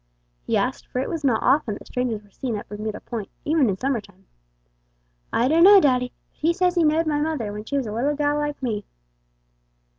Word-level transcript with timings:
he 0.47 0.57
asked; 0.57 0.87
for 0.87 0.97
it 0.97 1.07
was 1.09 1.23
not 1.23 1.43
often 1.43 1.75
that 1.75 1.85
strangers 1.85 2.23
were 2.23 2.31
seen 2.31 2.55
at 2.55 2.67
Bermuda 2.67 2.99
Point, 3.01 3.29
even 3.45 3.69
in 3.69 3.77
summer 3.77 4.01
time. 4.01 4.25
"I 5.31 5.47
dunno, 5.47 5.79
daddy; 5.79 6.07
but 6.27 6.37
he 6.39 6.53
says 6.53 6.73
he 6.73 6.83
knowed 6.83 7.05
my 7.05 7.21
mother 7.21 7.53
when 7.53 7.65
she 7.65 7.77
was 7.77 7.85
a 7.85 7.93
little 7.93 8.15
gal 8.15 8.37
like 8.37 8.63
me." 8.63 8.83